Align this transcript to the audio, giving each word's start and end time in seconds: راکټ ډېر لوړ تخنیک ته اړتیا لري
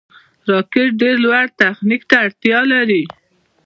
راکټ 0.49 0.87
ډېر 1.01 1.15
لوړ 1.23 1.45
تخنیک 1.59 2.01
ته 2.09 2.15
اړتیا 2.25 2.59
لري 2.71 3.03